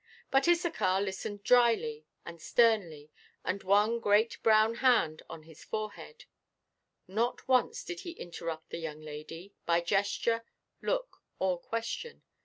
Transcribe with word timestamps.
But 0.31 0.47
Issachar 0.47 0.99
listened 0.99 1.43
dryly 1.43 2.07
and 2.25 2.41
sternly, 2.41 3.11
with 3.45 3.63
one 3.63 3.99
great 3.99 4.41
brown 4.41 4.73
hand 4.81 5.21
on 5.29 5.43
his 5.43 5.63
forehead. 5.63 6.25
Not 7.07 7.47
once 7.47 7.83
did 7.83 7.99
he 7.99 8.13
interrupt 8.13 8.71
the 8.71 8.79
young 8.79 9.01
lady, 9.01 9.53
by 9.67 9.81
gesture, 9.81 10.43
look, 10.81 11.17
or 11.37 11.59
question. 11.59 12.23